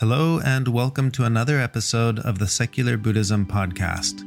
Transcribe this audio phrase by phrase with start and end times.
[0.00, 4.22] Hello, and welcome to another episode of the Secular Buddhism Podcast.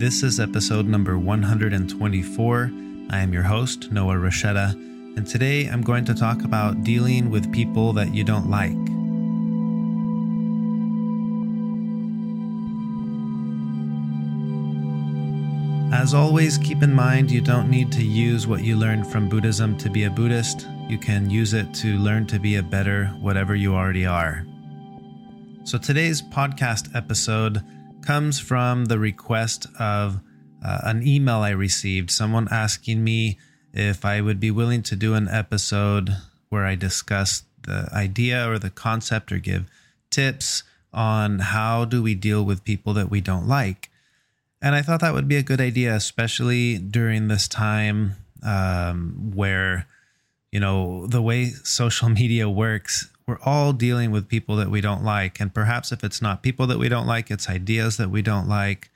[0.00, 2.70] This is episode number 124.
[3.08, 7.52] I am your host, Noah Rasheta, and today I'm going to talk about dealing with
[7.52, 8.72] people that you don't like.
[15.96, 19.78] As always, keep in mind you don't need to use what you learned from Buddhism
[19.78, 20.66] to be a Buddhist.
[20.88, 24.44] You can use it to learn to be a better whatever you already are.
[25.64, 27.62] So today's podcast episode
[28.02, 30.18] comes from the request of
[30.62, 33.38] uh, an email I received, someone asking me
[33.72, 36.16] if I would be willing to do an episode
[36.48, 39.70] where I discuss the idea or the concept or give
[40.10, 43.88] tips on how do we deal with people that we don't like.
[44.60, 49.86] And I thought that would be a good idea, especially during this time um, where,
[50.50, 55.04] you know, the way social media works, we're all dealing with people that we don't
[55.04, 55.40] like.
[55.40, 58.48] And perhaps if it's not people that we don't like, it's ideas that we don't
[58.48, 58.90] like.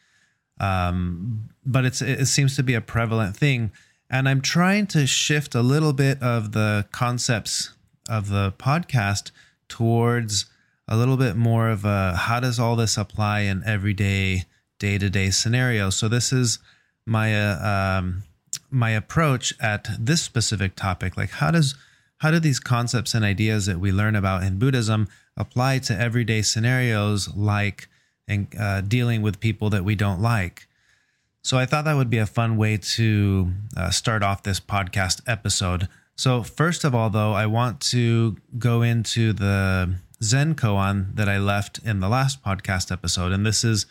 [0.58, 3.72] Um, but it's it seems to be a prevalent thing.
[4.08, 7.72] And I'm trying to shift a little bit of the concepts
[8.08, 9.32] of the podcast
[9.68, 10.46] towards
[10.88, 14.44] a little bit more of a how does all this apply in everyday
[14.78, 15.90] day to day scenario.
[15.90, 16.58] So this is
[17.04, 18.22] my uh, um,
[18.70, 21.16] my approach at this specific topic.
[21.16, 21.74] Like how does
[22.18, 26.42] how do these concepts and ideas that we learn about in Buddhism apply to everyday
[26.42, 27.88] scenarios like
[28.26, 30.66] and uh, dealing with people that we don't like?
[31.42, 35.20] So I thought that would be a fun way to uh, start off this podcast
[35.28, 35.88] episode.
[36.16, 41.38] So first of all, though, I want to go into the Zen koan that I
[41.38, 43.86] left in the last podcast episode, and this is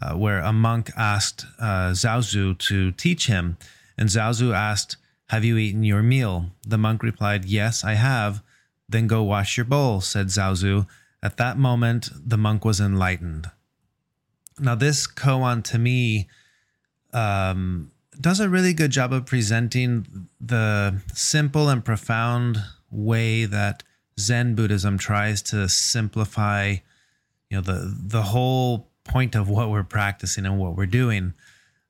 [0.00, 3.56] uh, where a monk asked uh, Zhaozhou to teach him,
[3.96, 4.96] and Zhaozhou asked
[5.30, 6.46] have you eaten your meal?
[6.66, 8.42] The monk replied, Yes, I have.
[8.88, 10.88] Then go wash your bowl, said Zhaozhou.
[11.22, 13.48] At that moment, the monk was enlightened.
[14.58, 16.28] Now, this koan to me
[17.12, 22.58] um, does a really good job of presenting the simple and profound
[22.90, 23.84] way that
[24.18, 26.74] Zen Buddhism tries to simplify,
[27.48, 31.34] you know, the the whole point of what we're practicing and what we're doing.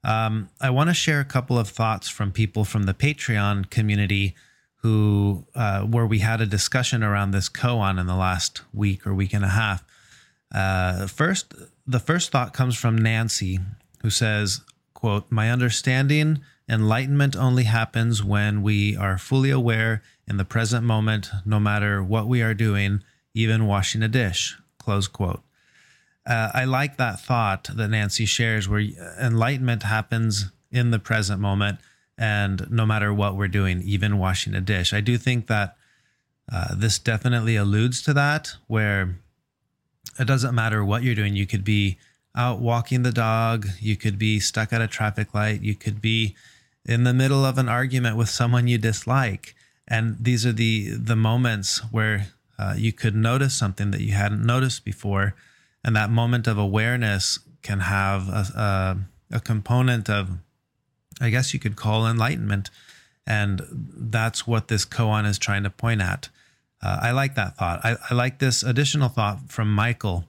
[0.02, 4.34] Um, I want to share a couple of thoughts from people from the Patreon community
[4.76, 9.14] who, uh, where we had a discussion around this koan in the last week or
[9.14, 9.84] week and a half.
[10.52, 11.54] Uh, first,
[11.86, 13.60] the first thought comes from Nancy,
[14.02, 14.62] who says,
[14.94, 21.30] "quote My understanding, enlightenment only happens when we are fully aware in the present moment,
[21.44, 23.02] no matter what we are doing,
[23.34, 25.42] even washing a dish." Close quote
[26.26, 28.86] uh, I like that thought that Nancy shares, where
[29.20, 31.78] enlightenment happens in the present moment,
[32.18, 34.92] and no matter what we're doing, even washing a dish.
[34.92, 35.76] I do think that
[36.52, 39.16] uh, this definitely alludes to that, where
[40.18, 41.34] it doesn't matter what you're doing.
[41.34, 41.98] You could be
[42.36, 46.36] out walking the dog, you could be stuck at a traffic light, you could be
[46.84, 49.54] in the middle of an argument with someone you dislike,
[49.88, 52.28] and these are the the moments where
[52.58, 55.34] uh, you could notice something that you hadn't noticed before
[55.84, 58.98] and that moment of awareness can have a,
[59.30, 60.30] a, a component of
[61.20, 62.70] i guess you could call enlightenment.
[63.26, 66.30] And that's what this koan is trying to point at.
[66.82, 67.80] Uh, i like that thought.
[67.84, 70.24] I, I like this additional thought from michael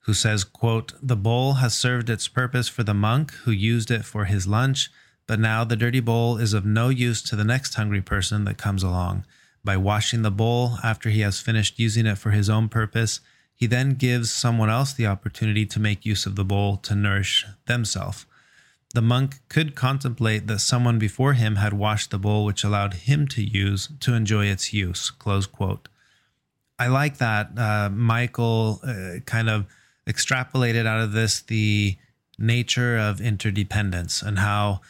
[0.00, 4.04] who says quote the bowl has served its purpose for the monk who used it
[4.04, 4.90] for his lunch
[5.26, 8.58] but now the dirty bowl is of no use to the next hungry person that
[8.58, 9.24] comes along.
[9.64, 13.20] By washing the bowl after he has finished using it for his own purpose
[13.56, 17.46] he then gives someone else the opportunity to make use of the bowl to nourish
[17.64, 18.26] themselves.
[18.94, 23.26] The monk could contemplate that someone before him had washed the bowl which allowed him
[23.28, 25.10] to use to enjoy its use.
[25.10, 25.88] Close quote.
[26.78, 29.64] I like that uh, Michael uh, kind of
[30.06, 31.96] extrapolated out of this the
[32.38, 34.82] nature of interdependence and how,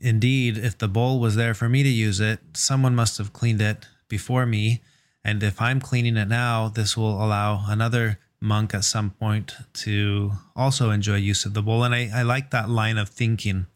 [0.00, 3.60] indeed, if the bowl was there for me to use it, someone must have cleaned
[3.60, 4.80] it before me
[5.24, 10.32] and if I'm cleaning it now, this will allow another monk at some point to
[10.54, 11.84] also enjoy use of the bowl.
[11.84, 13.66] And I, I like that line of thinking.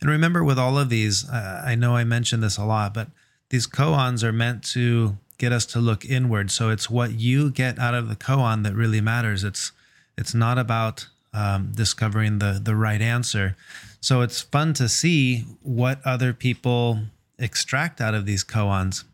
[0.00, 3.08] And remember, with all of these, uh, I know I mentioned this a lot, but
[3.50, 6.50] these koans are meant to get us to look inward.
[6.50, 9.44] So it's what you get out of the koan that really matters.
[9.44, 9.72] It's
[10.16, 13.56] it's not about um, discovering the the right answer.
[14.00, 17.00] So it's fun to see what other people
[17.38, 19.04] extract out of these koans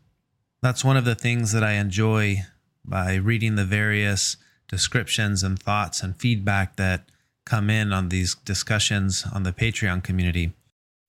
[0.65, 2.43] that's one of the things that I enjoy
[2.83, 4.35] by reading the various
[4.67, 7.03] descriptions and thoughts and feedback that
[7.45, 10.53] come in on these discussions on the Patreon community.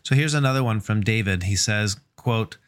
[0.03, 1.45] So here's another one from David.
[1.45, 2.59] He says, quote,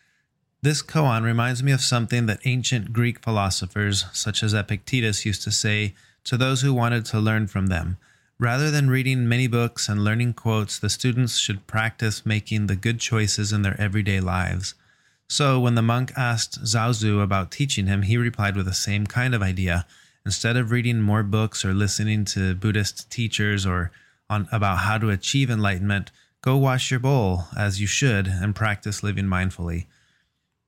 [0.63, 5.51] this koan reminds me of something that ancient Greek philosophers such as Epictetus used to
[5.51, 5.93] say
[6.25, 7.99] to those who wanted to learn from them.
[8.39, 12.99] Rather than reading many books and learning quotes, the students should practice making the good
[12.99, 14.75] choices in their everyday lives.
[15.29, 19.35] So, when the monk asked Zhaozhou about teaching him, he replied with the same kind
[19.35, 19.87] of idea.
[20.25, 23.91] Instead of reading more books or listening to Buddhist teachers or
[24.31, 26.11] on about how to achieve enlightenment,
[26.43, 29.87] go wash your bowl as you should and practice living mindfully.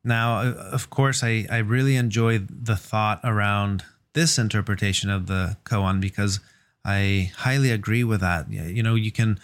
[0.02, 3.84] Now, of course, I, I really enjoy the thought around
[4.14, 6.40] this interpretation of the koan because
[6.84, 8.50] I highly agree with that.
[8.50, 9.38] You know, you can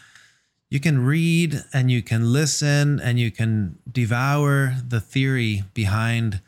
[0.68, 6.40] you can read and you can listen and you can devour the theory behind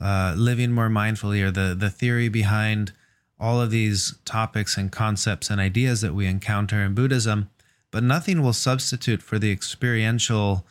[0.00, 2.92] uh, living more mindfully or the the theory behind
[3.38, 7.50] all of these topics and concepts and ideas that we encounter in Buddhism,
[7.90, 10.64] but nothing will substitute for the experiential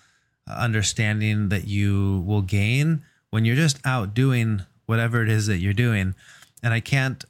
[0.47, 5.73] understanding that you will gain when you're just out doing whatever it is that you're
[5.73, 6.15] doing.
[6.63, 7.23] And I can't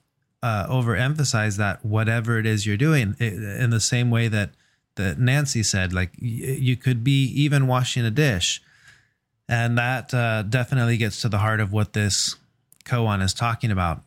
[0.43, 4.51] uh, overemphasize that whatever it is you're doing in the same way that
[4.95, 8.61] that Nancy said, like you could be even washing a dish,
[9.47, 12.35] and that uh, definitely gets to the heart of what this
[12.85, 14.03] koan is talking about.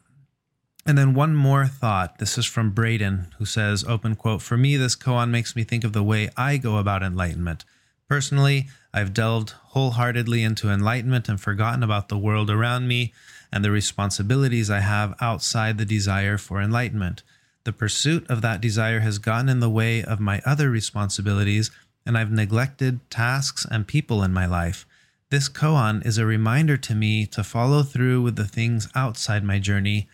[0.87, 2.19] And then one more thought.
[2.19, 5.83] This is from Braden, who says, open quote, For me, this koan makes me think
[5.83, 7.65] of the way I go about enlightenment.
[8.07, 13.15] Personally, I've delved wholeheartedly into enlightenment and forgotten about the world around me
[13.51, 17.23] and the responsibilities I have outside the desire for enlightenment.
[17.65, 21.71] The pursuit of that desire has gotten in the way of my other responsibilities,
[22.05, 24.87] and I've neglected tasks and people in my life.
[25.31, 29.59] This koan is a reminder to me to follow through with the things outside my
[29.59, 30.09] journey,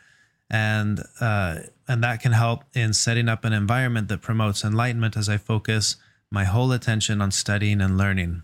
[0.49, 1.59] and uh,
[1.89, 5.97] and that can help in setting up an environment that promotes enlightenment as I focus
[6.31, 8.43] my whole attention on studying and learning.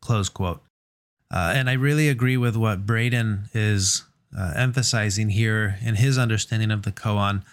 [0.00, 0.60] Close quote.
[1.30, 4.04] Uh, and I really agree with what Braden is
[4.36, 7.44] uh, emphasizing here in his understanding of the koan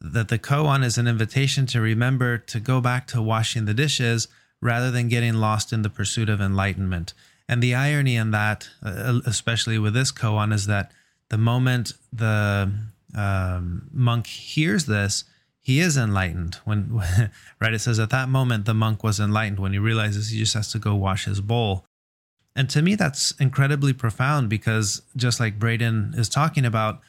[0.00, 4.28] that the koan is an invitation to remember to go back to washing the dishes
[4.60, 7.14] rather than getting lost in the pursuit of enlightenment.
[7.48, 10.92] And the irony in that, uh, especially with this koan, is that
[11.28, 12.72] the moment the
[13.14, 15.24] um, monk hears this,
[15.60, 16.56] he is enlightened.
[16.64, 16.92] When
[17.60, 20.54] right, it says at that moment the monk was enlightened when he realizes he just
[20.54, 21.84] has to go wash his bowl.
[22.56, 27.00] And to me, that's incredibly profound because just like Braden is talking about,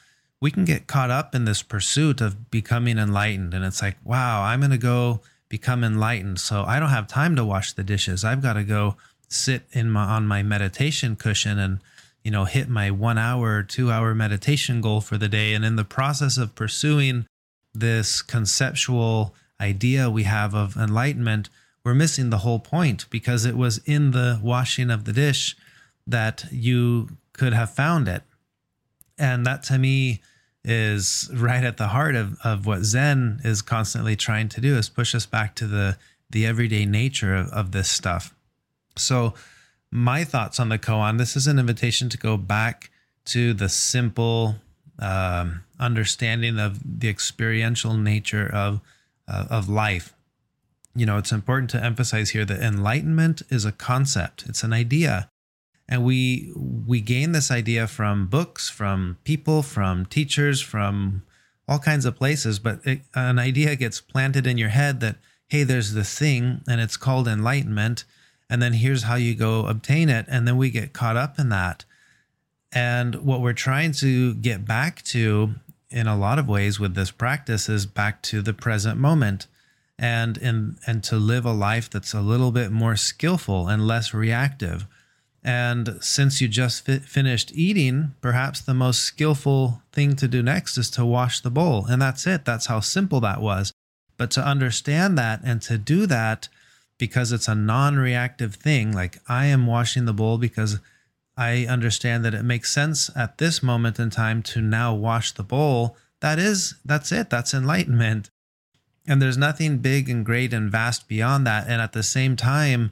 [0.42, 3.54] we can get caught up in this pursuit of becoming enlightened.
[3.54, 6.40] And it's like, wow, I'm going to go become enlightened.
[6.40, 8.26] So I don't have time to wash the dishes.
[8.26, 8.98] I've got to go
[9.30, 11.80] sit in my, on my meditation cushion and,
[12.24, 15.54] you know, hit my one hour, two hour meditation goal for the day.
[15.54, 17.28] And in the process of pursuing
[17.74, 21.50] this conceptual idea we have of enlightenment,
[21.84, 25.56] we're missing the whole point because it was in the washing of the dish
[26.08, 28.24] that you could have found it.
[29.20, 30.22] And that to me
[30.64, 34.90] is right at the heart of, of what Zen is constantly trying to do is
[34.90, 35.98] push us back to the
[36.30, 38.34] the everyday nature of, of this stuff.
[38.96, 39.34] So
[39.92, 42.90] my thoughts on the koan, this is an invitation to go back
[43.26, 44.56] to the simple
[45.00, 48.80] um, understanding of the experiential nature of
[49.28, 50.14] uh, of life
[50.96, 55.30] you know, it's important to emphasize here that enlightenment is a concept, it's an idea.
[55.92, 61.22] And we we gain this idea from books, from people, from teachers, from
[61.68, 65.64] all kinds of places, but it, an idea gets planted in your head that hey,
[65.64, 68.06] there's this thing and it's called enlightenment
[68.50, 71.50] and then here's how you go obtain it and then we get caught up in
[71.50, 71.86] that.
[72.74, 75.56] And what we're trying to get back to
[75.90, 79.48] in a lot of ways with this practice is back to the present moment
[80.00, 84.14] and and and to live a life that's a little bit more skillful and less
[84.14, 84.86] reactive.
[85.44, 90.78] And since you just fi- finished eating, perhaps the most skillful thing to do next
[90.78, 91.86] is to wash the bowl.
[91.88, 92.46] And that's it.
[92.46, 93.74] That's how simple that was.
[94.18, 96.48] But to understand that and to do that
[97.00, 100.80] because it's a non reactive thing, like I am washing the bowl because
[101.36, 105.44] I understand that it makes sense at this moment in time to now wash the
[105.44, 105.98] bowl.
[106.20, 107.32] That is, that's it.
[107.32, 108.30] That's enlightenment.
[109.08, 111.68] And there's nothing big and great and vast beyond that.
[111.68, 112.92] And at the same time,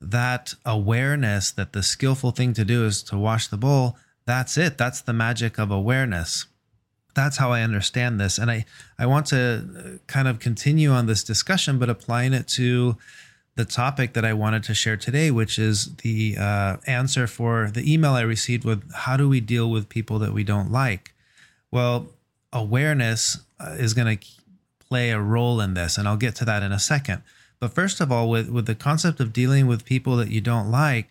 [0.00, 4.76] that awareness that the skillful thing to do is to wash the bowl, that's it.
[4.76, 6.46] That's the magic of awareness.
[7.14, 8.36] That's how I understand this.
[8.36, 8.66] And I,
[8.98, 12.96] I want to kind of continue on this discussion, but applying it to
[13.54, 17.90] the topic that I wanted to share today, which is the uh, answer for the
[17.90, 21.14] email I received with how do we deal with people that we don't like?
[21.70, 22.08] Well,
[22.52, 24.26] awareness uh, is going to
[24.88, 27.22] play a role in this, and I'll get to that in a second.
[27.58, 30.70] But first of all, with, with the concept of dealing with people that you don't
[30.70, 31.10] like,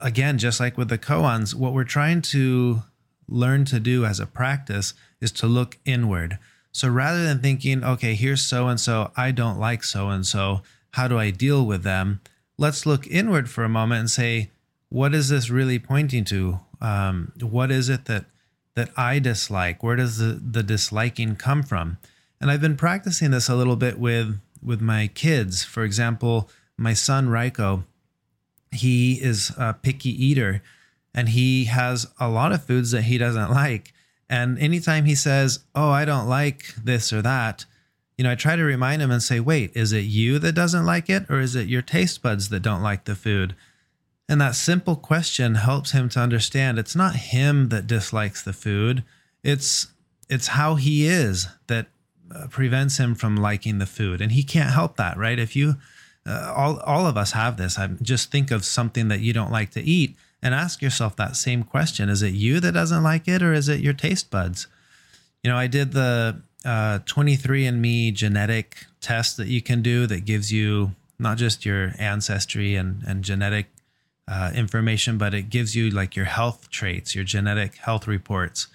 [0.00, 2.82] again, just like with the koans, what we're trying to
[3.28, 6.38] learn to do as a practice is to look inward.
[6.72, 10.62] So rather than thinking, okay, here's so and so, I don't like so and so,
[10.92, 12.20] how do I deal with them?
[12.58, 14.50] Let's look inward for a moment and say,
[14.88, 16.60] what is this really pointing to?
[16.80, 18.26] Um, what is it that
[18.74, 19.82] that I dislike?
[19.82, 21.98] Where does the, the disliking come from?
[22.40, 25.64] And I've been practicing this a little bit with with my kids.
[25.64, 27.84] For example, my son Raiko,
[28.72, 30.62] he is a picky eater
[31.14, 33.92] and he has a lot of foods that he doesn't like.
[34.28, 37.66] And anytime he says, Oh, I don't like this or that,
[38.16, 40.86] you know, I try to remind him and say, Wait, is it you that doesn't
[40.86, 43.56] like it or is it your taste buds that don't like the food?
[44.28, 49.02] And that simple question helps him to understand it's not him that dislikes the food.
[49.42, 49.88] It's
[50.28, 51.88] it's how he is that
[52.48, 54.20] prevents him from liking the food.
[54.20, 55.38] And he can't help that, right?
[55.38, 55.76] If you
[56.26, 57.78] uh, all all of us have this.
[57.78, 61.36] I just think of something that you don't like to eat and ask yourself that
[61.36, 64.66] same question: Is it you that doesn't like it, or is it your taste buds?
[65.42, 70.52] You know, I did the uh, 23andMe genetic test that you can do that gives
[70.52, 73.66] you not just your ancestry and and genetic
[74.28, 78.68] uh, information, but it gives you like your health traits, your genetic health reports.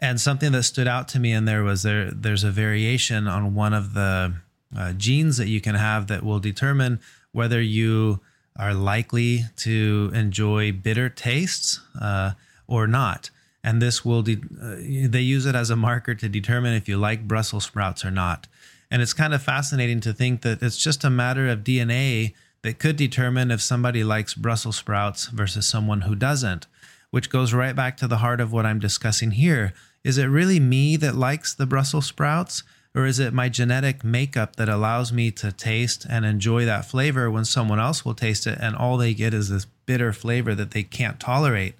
[0.00, 3.54] And something that stood out to me in there was there there's a variation on
[3.54, 4.34] one of the
[4.76, 7.00] uh, genes that you can have that will determine
[7.32, 8.20] whether you
[8.58, 12.32] are likely to enjoy bitter tastes uh,
[12.66, 13.30] or not.
[13.62, 14.76] And this will, de- uh,
[15.08, 18.46] they use it as a marker to determine if you like Brussels sprouts or not.
[18.90, 22.78] And it's kind of fascinating to think that it's just a matter of DNA that
[22.78, 26.66] could determine if somebody likes Brussels sprouts versus someone who doesn't,
[27.10, 29.72] which goes right back to the heart of what I'm discussing here.
[30.04, 32.62] Is it really me that likes the Brussels sprouts?
[32.94, 37.30] Or is it my genetic makeup that allows me to taste and enjoy that flavor
[37.30, 40.72] when someone else will taste it and all they get is this bitter flavor that
[40.72, 41.74] they can't tolerate?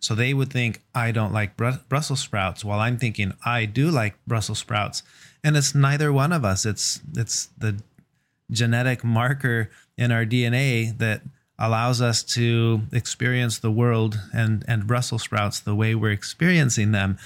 [0.00, 4.16] So they would think, I don't like Brussels sprouts, while I'm thinking, I do like
[4.26, 5.02] Brussels sprouts.
[5.42, 6.66] And it's neither one of us.
[6.66, 7.80] It's, it's the
[8.50, 11.22] genetic marker in our DNA that
[11.58, 17.18] allows us to experience the world and, and Brussels sprouts the way we're experiencing them.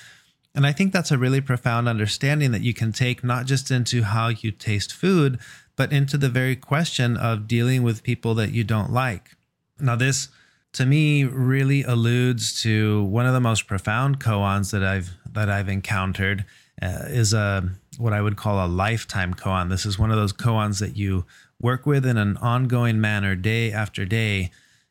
[0.54, 4.02] And I think that's a really profound understanding that you can take not just into
[4.02, 5.38] how you taste food,
[5.76, 9.37] but into the very question of dealing with people that you don't like.
[9.78, 10.28] Now, this
[10.73, 15.69] to me really alludes to one of the most profound koans that I've that I've
[15.69, 16.45] encountered
[16.83, 19.69] uh, is a what I would call a lifetime koan.
[19.69, 21.26] This is one of those koans that you
[21.61, 24.50] work with in an ongoing manner day after day.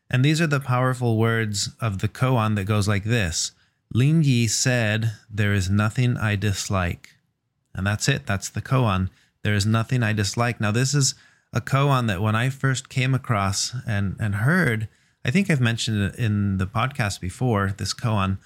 [0.10, 3.52] And these are the powerful words of the koan that goes like this
[3.94, 7.16] Lin Yi said, There is nothing I dislike.
[7.74, 8.26] And that's it.
[8.26, 9.10] That's the koan.
[9.44, 10.60] There is nothing I dislike.
[10.60, 11.16] Now, this is
[11.54, 14.88] a koan that when I first came across and, and heard,
[15.26, 18.38] I think I've mentioned it in the podcast before, this koan,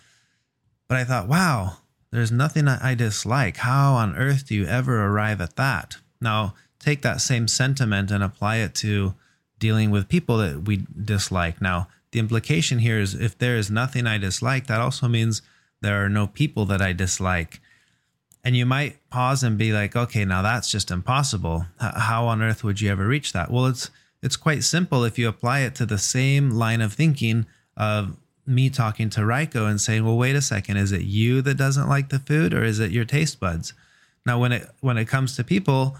[0.87, 1.77] but I thought, wow,
[2.11, 3.57] there's nothing I dislike.
[3.57, 5.97] How on earth do you ever arrive at that?
[6.21, 9.15] Now, take that same sentiment and apply it to
[9.59, 11.61] dealing with people that we dislike.
[11.61, 15.41] Now, the implication here is if there is nothing I dislike, that also means
[15.81, 17.59] there are no people that I dislike.
[18.45, 21.65] And you might pause and be like, okay, now that's just impossible.
[21.79, 23.51] How on earth would you ever reach that?
[23.51, 23.89] Well, it's
[24.21, 28.15] it's quite simple if you apply it to the same line of thinking of
[28.45, 31.89] me talking to Raiko and saying, "Well, wait a second, is it you that doesn't
[31.89, 33.73] like the food or is it your taste buds?"
[34.25, 35.97] Now, when it when it comes to people,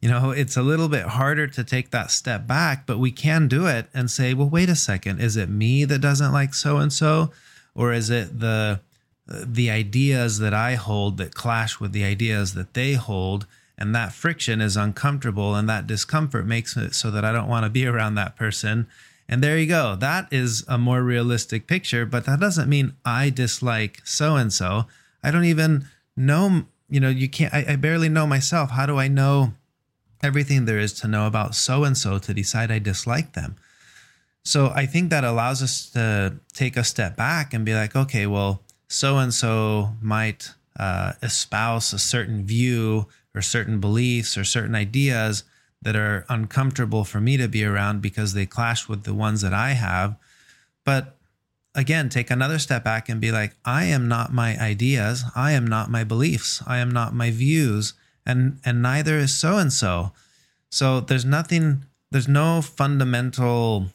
[0.00, 3.48] you know, it's a little bit harder to take that step back, but we can
[3.48, 6.78] do it and say, well, wait a second, is it me that doesn't like so
[6.78, 7.30] and so?
[7.74, 8.80] Or is it the
[9.30, 13.46] uh, the ideas that I hold that clash with the ideas that they hold?
[13.78, 17.64] And that friction is uncomfortable and that discomfort makes it so that I don't want
[17.64, 18.86] to be around that person.
[19.28, 19.96] And there you go.
[19.96, 24.86] That is a more realistic picture, but that doesn't mean I dislike so and so.
[25.22, 28.70] I don't even know, you know, you can't, I, I barely know myself.
[28.70, 29.54] How do I know
[30.22, 33.56] everything there is to know about so and so to decide I dislike them.
[34.44, 38.26] So I think that allows us to take a step back and be like, okay,
[38.26, 44.74] well, so and so might uh, espouse a certain view or certain beliefs or certain
[44.74, 45.44] ideas
[45.82, 49.54] that are uncomfortable for me to be around because they clash with the ones that
[49.54, 50.16] I have.
[50.84, 51.16] But
[51.74, 55.24] again, take another step back and be like, I am not my ideas.
[55.34, 56.62] I am not my beliefs.
[56.66, 57.94] I am not my views
[58.26, 60.12] and and neither is so and so.
[60.70, 61.84] So there's nothing.
[62.10, 63.86] There's no fundamental,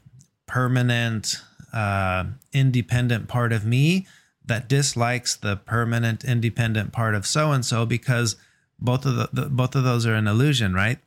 [0.45, 1.35] permanent,
[1.73, 4.07] uh, independent part of me
[4.45, 8.35] that dislikes the permanent, independent part of so and so because
[8.79, 10.99] both of the, the, both of those are an illusion, right?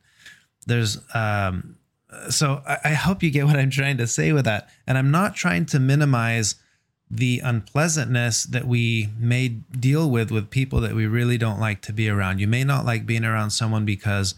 [0.67, 1.77] There's um,
[2.29, 5.11] so I, I hope you get what I'm trying to say with that, and I'm
[5.11, 6.55] not trying to minimize
[7.11, 11.93] the unpleasantness that we may deal with with people that we really don't like to
[11.93, 12.39] be around.
[12.39, 14.35] You may not like being around someone because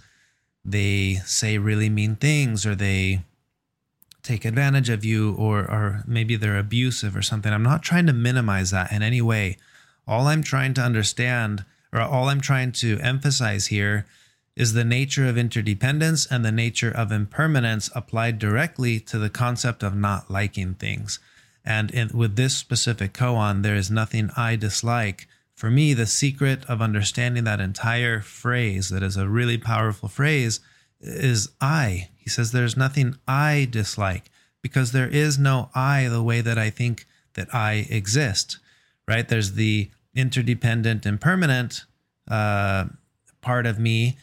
[0.64, 3.24] they say really mean things or they
[4.24, 7.52] take advantage of you or or maybe they're abusive or something.
[7.52, 9.58] I'm not trying to minimize that in any way.
[10.08, 14.06] All I'm trying to understand or all I'm trying to emphasize here
[14.56, 19.82] is the nature of interdependence and the nature of impermanence applied directly to the concept
[19.84, 21.20] of not liking things.
[21.64, 25.28] And in, with this specific koan, there is nothing I dislike.
[25.54, 30.60] For me, the secret of understanding that entire phrase, that is a really powerful phrase,
[31.00, 32.10] is I.
[32.18, 36.70] He says, There's nothing I dislike because there is no I the way that I
[36.70, 38.58] think that I exist,
[39.08, 39.28] right?
[39.28, 41.86] There's the interdependent, impermanent
[42.28, 42.86] uh,
[43.42, 44.18] part of me,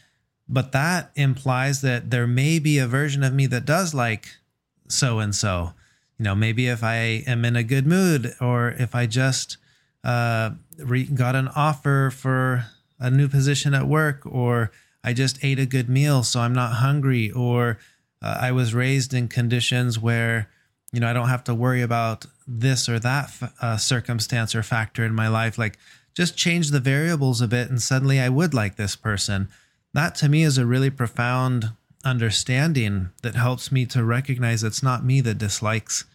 [0.47, 4.27] but that implies that there may be a version of me that does like
[4.87, 5.73] so and so
[6.19, 9.57] you know, maybe if I am in a good mood or if I just
[10.03, 12.65] uh, re- got an offer for
[12.99, 14.71] a new position at work or
[15.01, 17.79] I just ate a good meal so I'm not hungry or
[18.21, 20.49] uh, I was raised in conditions where
[20.91, 25.05] you know I don't have to worry about this or that uh, circumstance or factor
[25.05, 25.57] in my life.
[25.57, 25.77] Like
[26.13, 29.47] just change the variables a bit and suddenly I would like this person.
[29.93, 31.71] That to me is a really profound
[32.03, 36.05] understanding that helps me to recognize it's not me that dislikes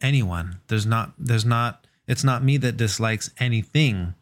[0.00, 0.60] anyone.
[0.68, 4.14] There's not there's not it's not me that dislikes anything.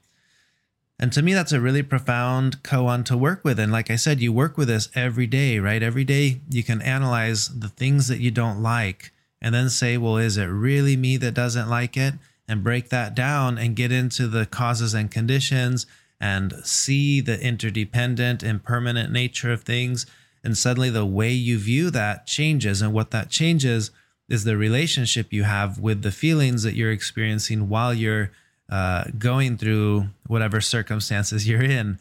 [0.98, 4.20] And to me that's a really profound koan to work with and like I said
[4.20, 5.82] you work with this every day, right?
[5.82, 9.12] Every day you can analyze the things that you don't like
[9.42, 12.14] and then say, well, is it really me that doesn't like it?
[12.46, 15.86] And break that down and get into the causes and conditions
[16.20, 20.04] and see the interdependent, impermanent nature of things
[20.42, 22.82] and suddenly the way you view that changes.
[22.82, 23.90] And what that changes
[24.28, 28.30] is the relationship you have with the feelings that you're experiencing while you're
[28.70, 31.98] uh, going through whatever circumstances you're in.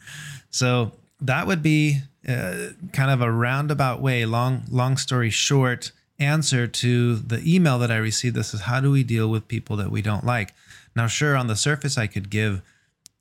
[0.50, 6.66] So that would be uh, kind of a roundabout way, long long story short, answer
[6.66, 8.36] to the email that I received.
[8.36, 10.54] This is how do we deal with people that we don't like?
[10.94, 12.62] Now, sure, on the surface, I could give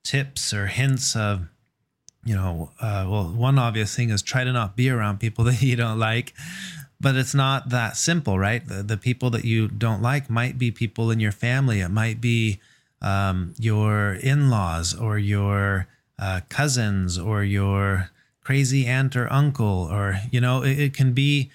[0.03, 1.47] tips or hints of
[2.25, 5.61] you know, uh, well, one obvious thing is try to not be around people that
[5.61, 6.33] you don't like.
[7.01, 8.65] But it's not that simple, right?
[8.65, 11.79] The, the people that you don't like might be people in your family.
[11.79, 12.59] It might be
[13.01, 18.09] um, your in laws or your uh, cousins or your
[18.43, 21.49] crazy aunt or uncle, or, you know, it, it can be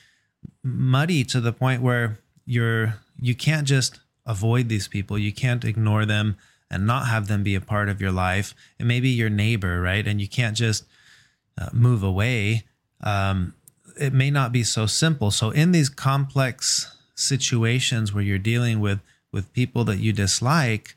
[0.62, 5.18] muddy to the point where you're, you can't just avoid these people.
[5.18, 6.38] You can't ignore them
[6.74, 8.54] and not have them be a part of your life.
[8.80, 10.06] It may be your neighbor, right?
[10.06, 10.84] And you can't just
[11.56, 12.64] uh, move away.
[13.00, 13.54] Um,
[13.98, 15.30] it may not be so simple.
[15.30, 20.96] So in these complex situations where you're dealing with with people that you dislike,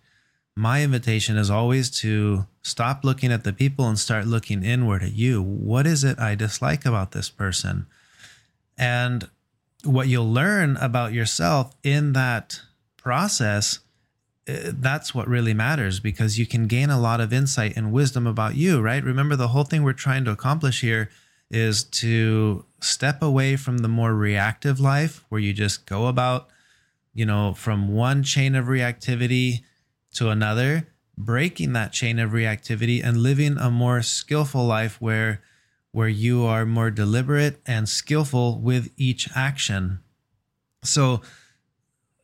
[0.56, 5.14] my invitation is always to stop looking at the people and start looking inward at
[5.14, 5.42] you.
[5.42, 7.86] What is it I dislike about this person?
[8.78, 9.30] And
[9.84, 12.62] what you'll learn about yourself in that
[12.98, 13.80] process
[14.48, 18.26] Uh, that's what really matters because you can gain a lot of insight and wisdom
[18.26, 19.04] about you, right?
[19.04, 21.10] Remember, the whole thing we're trying to accomplish here
[21.50, 26.50] is to step away from the more reactive life where you just go about,
[27.14, 29.64] you know, from one chain of reactivity
[30.14, 35.42] to another, breaking that chain of reactivity and living a more skillful life where
[35.92, 40.00] where you are more deliberate and skillful with each action.
[40.84, 41.22] So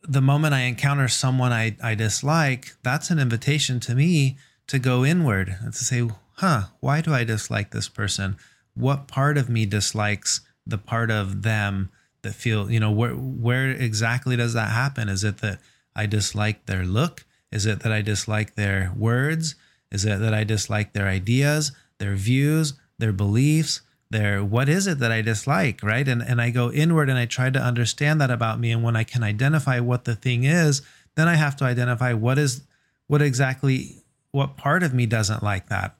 [0.06, 4.36] the moment I encounter someone I, I dislike, that's an invitation to me
[4.66, 8.36] to go inward and to say, huh, why do I dislike this person?
[8.74, 11.90] What part of me dislikes the part of them
[12.22, 15.08] that feel, you know, where where exactly does that happen?
[15.08, 15.60] Is it that
[15.94, 17.24] I dislike their look?
[17.52, 19.54] Is it that I dislike their words?
[19.92, 23.82] Is it that I dislike their ideas, their views, their beliefs?
[24.14, 25.82] There what is it that i dislike?
[25.82, 26.08] Right?
[26.08, 28.70] And and i go inward and i try to understand that about me.
[28.70, 30.80] And when i can identify what the thing is
[31.16, 32.62] then i have to identify what is
[33.06, 35.96] what exactly what part of me doesn't like that.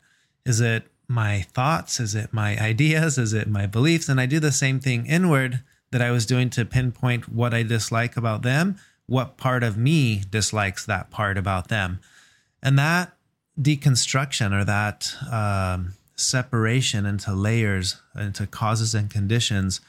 [0.47, 2.01] Is it my thoughts?
[2.01, 3.19] Is it my ideas?
[3.19, 4.09] Is it my beliefs?
[4.09, 7.63] And i do the same thing inward that i was doing to pinpoint what i
[7.63, 12.01] dislike about them what part of me dislikes that part about them.
[12.63, 13.17] And that
[13.61, 19.81] deconstruction or that um, separation into layers, into causes and conditions,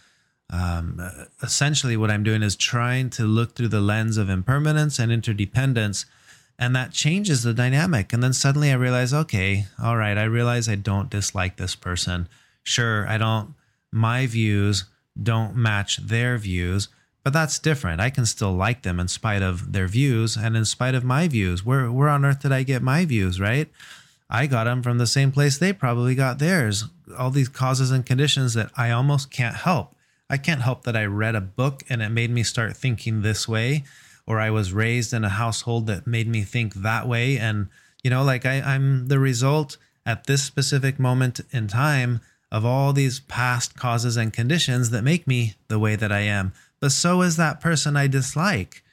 [0.49, 1.01] um,
[1.41, 6.05] essentially what I'm doing is trying to look through the lens of impermanence and interdependence.
[6.57, 8.13] And that changes the dynamic.
[8.13, 12.29] And then suddenly I realize, okay, all right, I realize I don't dislike this person.
[12.63, 13.55] Sure, I don't,
[13.91, 14.85] my views
[15.21, 16.88] don't match their views,
[17.25, 18.01] But that's different.
[18.01, 21.27] I can still like them in spite of their views and in spite of my
[21.27, 21.65] views.
[21.65, 23.67] Where where on earth did I get my views, right?
[24.29, 26.85] I got them from the same place they probably got theirs.
[27.17, 29.95] All these causes and conditions that I almost can't help.
[30.29, 33.47] I can't help that I read a book and it made me start thinking this
[33.47, 33.83] way,
[34.25, 37.38] or I was raised in a household that made me think that way.
[37.38, 37.67] And,
[38.03, 42.93] you know, like I, I'm the result at this specific moment in time of all
[42.93, 46.53] these past causes and conditions that make me the way that I am
[46.85, 48.83] but so is that person I dislike.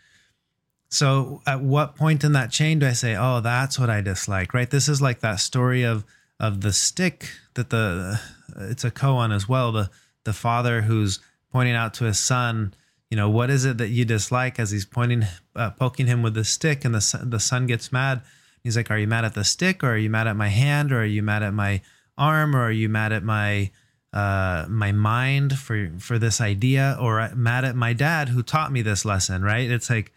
[0.92, 4.52] So at what point in that chain do I say, "Oh, that's what I dislike"?
[4.52, 4.68] Right?
[4.68, 6.04] This is like that story of
[6.38, 8.20] of the stick that the
[8.56, 9.72] it's a koan as well.
[9.72, 9.88] The
[10.24, 11.18] the father who's
[11.50, 12.74] pointing out to his son,
[13.10, 14.58] you know, what is it that you dislike?
[14.58, 15.24] As he's pointing,
[15.56, 18.20] uh, poking him with the stick, and the the son gets mad.
[18.62, 20.92] He's like, "Are you mad at the stick, or are you mad at my hand,
[20.92, 21.80] or are you mad at my
[22.18, 23.70] arm, or are you mad at my
[24.12, 28.82] uh, my mind for for this idea, or mad at my dad who taught me
[28.82, 29.42] this lesson.
[29.42, 29.70] Right?
[29.70, 30.12] It's like,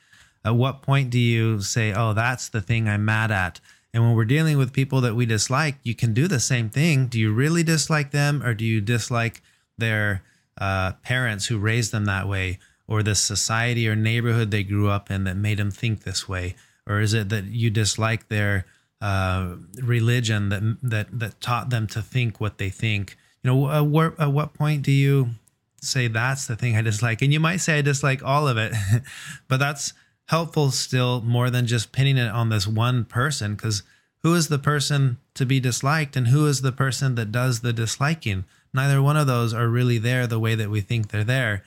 [0.45, 3.59] at what point do you say, "Oh, that's the thing I'm mad at"?
[3.93, 7.07] And when we're dealing with people that we dislike, you can do the same thing.
[7.07, 9.41] Do you really dislike them, or do you dislike
[9.77, 10.21] their
[10.57, 15.09] uh, parents who raised them that way, or the society or neighborhood they grew up
[15.09, 16.55] in that made them think this way,
[16.85, 18.65] or is it that you dislike their
[19.01, 23.17] uh, religion that that that taught them to think what they think?
[23.45, 25.29] you know, where, at what point do you
[25.79, 27.21] say that's the thing I dislike?
[27.21, 28.73] And you might say I dislike all of it,
[29.47, 29.93] but that's
[30.27, 33.83] helpful still more than just pinning it on this one person because
[34.23, 37.73] who is the person to be disliked and who is the person that does the
[37.73, 38.45] disliking?
[38.73, 41.63] Neither one of those are really there the way that we think they're there.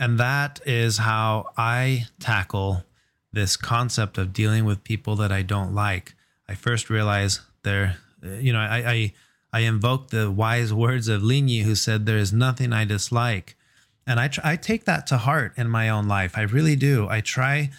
[0.00, 2.84] And that is how I tackle
[3.32, 6.14] this concept of dealing with people that I don't like.
[6.48, 9.12] I first realize they're, you know, I, I
[9.52, 13.54] I invoke the wise words of Linyi, who said, There is nothing I dislike.
[14.06, 16.36] And I, tr- I take that to heart in my own life.
[16.36, 17.08] I really do.
[17.08, 17.70] I try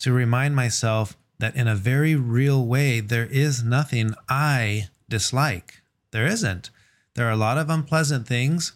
[0.00, 5.82] to remind myself that in a very real way, there is nothing I dislike.
[6.12, 6.70] There isn't.
[7.14, 8.72] There are a lot of unpleasant things.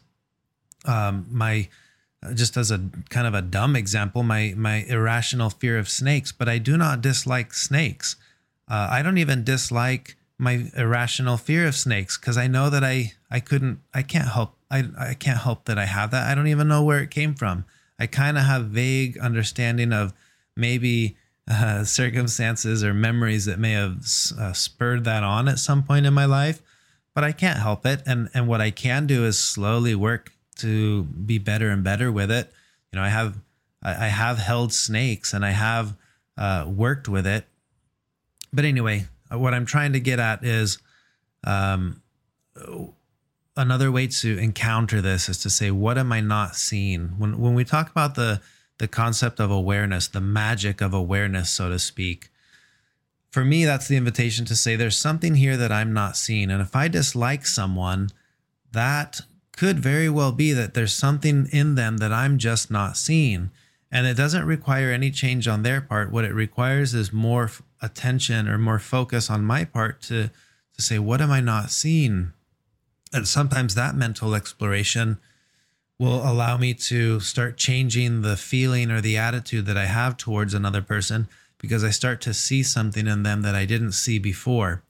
[0.85, 1.69] Um, my
[2.35, 6.49] just as a kind of a dumb example, my my irrational fear of snakes, but
[6.49, 8.16] I do not dislike snakes.
[8.69, 13.12] Uh, I don't even dislike my irrational fear of snakes because I know that I
[13.31, 16.29] I couldn't I can't help I I can't help that I have that.
[16.31, 17.65] I don't even know where it came from.
[17.99, 20.12] I kind of have vague understanding of
[20.57, 21.17] maybe
[21.49, 23.99] uh, circumstances or memories that may have
[24.39, 26.61] uh, spurred that on at some point in my life,
[27.15, 28.03] but I can't help it.
[28.07, 32.31] And and what I can do is slowly work to be better and better with
[32.31, 32.53] it.
[32.93, 33.39] You know, I have
[33.83, 35.97] I, have held snakes and I have
[36.37, 37.47] uh, worked with it.
[38.53, 40.79] But anyway, what I'm trying to get at is
[41.45, 42.03] um,
[43.57, 47.09] another way to encounter this is to say, what am I not seeing?
[47.19, 48.40] When when we talk about the
[48.79, 52.31] the concept of awareness, the magic of awareness, so to speak,
[53.31, 56.51] for me, that's the invitation to say there's something here that I'm not seeing.
[56.51, 58.11] And if I dislike someone,
[58.73, 63.51] that could very well be that there's something in them that I'm just not seeing.
[63.90, 66.12] And it doesn't require any change on their part.
[66.12, 67.51] What it requires is more
[67.83, 70.31] attention or more focus on my part to
[70.75, 72.33] to say what am i not seeing
[73.12, 75.19] and sometimes that mental exploration
[75.99, 80.55] will allow me to start changing the feeling or the attitude that i have towards
[80.55, 84.83] another person because i start to see something in them that i didn't see before.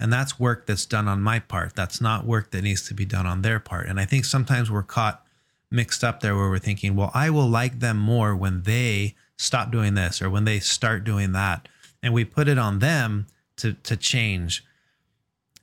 [0.00, 1.76] And that's work that's done on my part.
[1.76, 3.86] That's not work that needs to be done on their part.
[3.86, 5.24] And i think sometimes we're caught
[5.70, 9.72] mixed up there where we're thinking well i will like them more when they stop
[9.72, 11.68] doing this or when they start doing that.
[12.02, 14.64] And we put it on them to to change.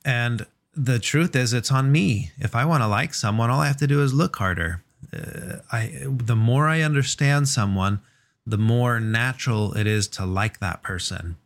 [0.04, 2.30] And the truth is, it's on me.
[2.38, 4.82] If I want to like someone, all I have to do is look harder.
[5.12, 8.00] Uh, I the more I understand someone,
[8.46, 11.36] the more natural it is to like that person.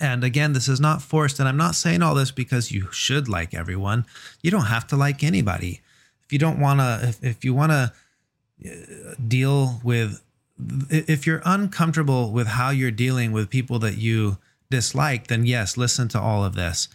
[0.00, 1.38] And again, this is not forced.
[1.38, 4.04] And I'm not saying all this because you should like everyone.
[4.42, 5.80] You don't have to like anybody.
[6.24, 7.92] If you don't want to, if, if you want to
[8.64, 10.22] uh, deal with
[10.88, 14.38] if you're uncomfortable with how you're dealing with people that you
[14.70, 16.88] dislike, then yes, listen to all of this.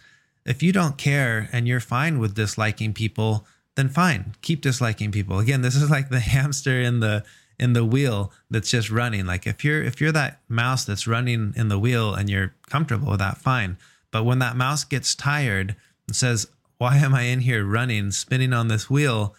[0.44, 5.38] If you don't care and you're fine with disliking people, then fine, keep disliking people.
[5.38, 7.24] Again, this is like the hamster in the
[7.58, 9.26] in the wheel that's just running.
[9.26, 13.10] Like if you're if you're that mouse that's running in the wheel and you're comfortable
[13.10, 13.76] with that, fine.
[14.10, 15.76] But when that mouse gets tired
[16.06, 19.34] and says, "Why am I in here running, spinning on this wheel?"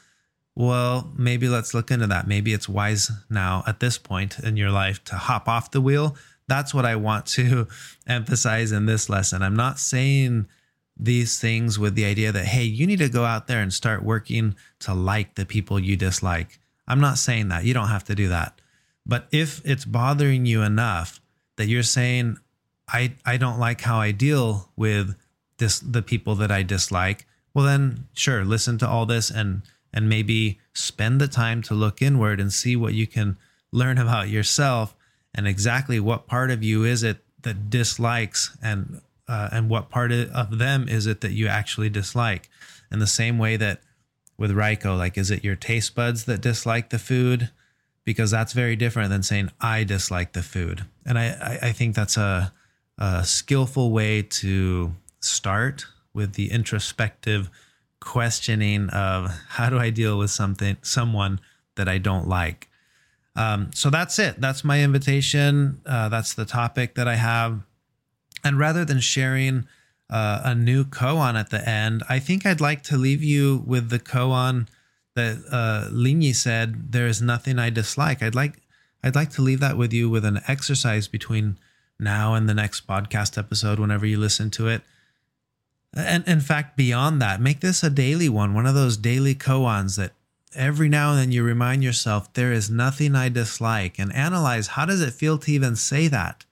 [0.55, 2.27] well, maybe let's look into that.
[2.27, 6.15] Maybe it's wise now at this point in your life to hop off the wheel.
[6.47, 7.67] That's what I want to
[8.07, 9.41] emphasize in this lesson.
[9.41, 10.47] I'm not saying
[10.95, 14.03] these things with the idea that, hey, you need to go out there and start
[14.03, 16.59] working to like the people you dislike.
[16.87, 17.65] I'm not saying that.
[17.65, 18.59] You don't have to do that.
[19.05, 21.19] But if it's bothering you enough
[21.57, 22.37] that you're saying,
[22.87, 25.15] I, I don't like how I deal with
[25.57, 29.61] this the people that I dislike, well then sure, listen to all this and
[29.93, 33.37] and maybe spend the time to look inward and see what you can
[33.71, 34.95] learn about yourself
[35.35, 40.11] and exactly what part of you is it that dislikes and uh, and what part
[40.11, 42.49] of them is it that you actually dislike
[42.91, 43.81] in the same way that
[44.37, 47.49] with Raiko like is it your taste buds that dislike the food
[48.03, 51.95] because that's very different than saying I dislike the food and I I, I think
[51.95, 52.53] that's a,
[52.97, 57.49] a skillful way to start with the introspective
[58.01, 61.39] questioning of how do I deal with something someone
[61.75, 62.69] that I don't like
[63.35, 64.39] um, so that's it.
[64.39, 65.81] That's my invitation.
[65.85, 67.61] Uh, that's the topic that I have.
[68.43, 69.67] And rather than sharing
[70.09, 73.89] uh, a new koan at the end, I think I'd like to leave you with
[73.89, 74.67] the koan
[75.15, 76.91] that uh, said.
[76.91, 78.21] There is nothing I dislike.
[78.21, 78.61] I'd like
[79.03, 81.57] I'd like to leave that with you with an exercise between
[81.99, 84.81] now and the next podcast episode, whenever you listen to it.
[85.95, 89.97] And in fact, beyond that, make this a daily one, one of those daily koans
[89.97, 90.13] that
[90.55, 94.85] every now and then you remind yourself there is nothing I dislike and analyze how
[94.85, 96.45] does it feel to even say that?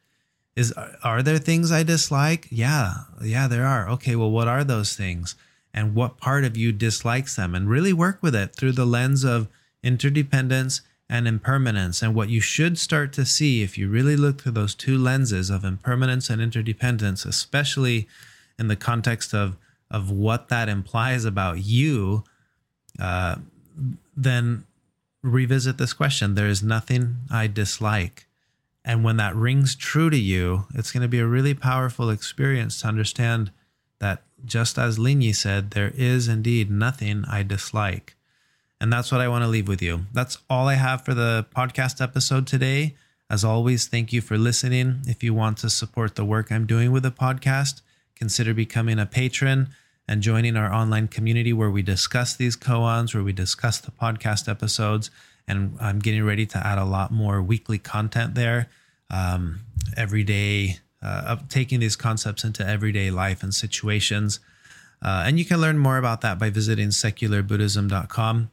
[0.55, 2.47] Is are there things I dislike?
[2.49, 3.89] Yeah, yeah, there are.
[3.89, 5.35] Okay, well, what are those things?
[5.73, 7.55] And what part of you dislikes them?
[7.55, 9.47] And really work with it through the lens of
[9.81, 12.01] interdependence and impermanence.
[12.01, 15.49] And what you should start to see if you really look through those two lenses
[15.49, 18.07] of impermanence and interdependence, especially
[18.59, 19.57] in the context of
[19.89, 22.23] of what that implies about you,
[22.97, 23.35] uh,
[24.15, 24.63] then
[25.21, 26.35] revisit this question.
[26.35, 28.25] There is nothing I dislike.
[28.83, 32.81] And when that rings true to you, it's going to be a really powerful experience
[32.81, 33.51] to understand
[33.99, 38.15] that just as Linyi said, there is indeed nothing I dislike.
[38.79, 40.07] And that's what I want to leave with you.
[40.11, 42.95] That's all I have for the podcast episode today.
[43.29, 45.01] As always, thank you for listening.
[45.05, 47.81] If you want to support the work I'm doing with the podcast,
[48.15, 49.69] consider becoming a patron
[50.07, 54.49] and joining our online community where we discuss these koans, where we discuss the podcast
[54.49, 55.11] episodes.
[55.47, 58.69] And I'm getting ready to add a lot more weekly content there.
[59.09, 59.61] Um,
[59.97, 64.39] every day, uh, taking these concepts into everyday life and situations.
[65.01, 68.51] Uh, and you can learn more about that by visiting secularbuddhism.com.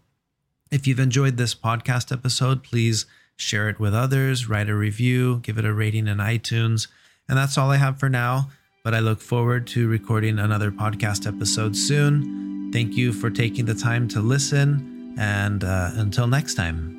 [0.71, 5.59] If you've enjoyed this podcast episode, please share it with others, write a review, give
[5.59, 6.89] it a rating in iTunes.
[7.29, 8.49] And that's all I have for now
[8.89, 12.71] but I look forward to recording another podcast episode soon.
[12.73, 16.98] Thank you for taking the time to listen, and uh, until next time.